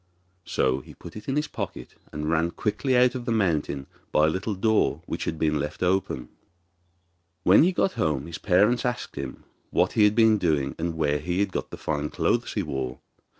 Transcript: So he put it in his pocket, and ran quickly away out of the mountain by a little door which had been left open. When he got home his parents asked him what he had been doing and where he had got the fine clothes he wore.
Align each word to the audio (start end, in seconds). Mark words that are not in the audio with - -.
So 0.45 0.79
he 0.79 0.95
put 0.95 1.15
it 1.15 1.27
in 1.29 1.35
his 1.35 1.47
pocket, 1.47 1.93
and 2.11 2.27
ran 2.27 2.49
quickly 2.49 2.95
away 2.95 3.05
out 3.05 3.13
of 3.13 3.25
the 3.25 3.31
mountain 3.31 3.85
by 4.11 4.25
a 4.25 4.29
little 4.31 4.55
door 4.55 5.03
which 5.05 5.25
had 5.25 5.37
been 5.37 5.59
left 5.59 5.83
open. 5.83 6.29
When 7.43 7.61
he 7.61 7.71
got 7.71 7.91
home 7.91 8.25
his 8.25 8.39
parents 8.39 8.83
asked 8.83 9.15
him 9.15 9.43
what 9.69 9.91
he 9.93 10.05
had 10.05 10.15
been 10.15 10.39
doing 10.39 10.73
and 10.79 10.95
where 10.95 11.19
he 11.19 11.39
had 11.39 11.51
got 11.51 11.69
the 11.69 11.77
fine 11.77 12.09
clothes 12.09 12.53
he 12.53 12.63
wore. 12.63 12.97